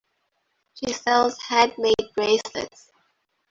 She 0.73 0.93
sells 0.93 1.39
handmade 1.43 1.93
bracelets. 2.15 2.89